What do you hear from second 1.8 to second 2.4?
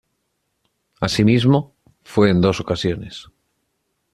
fue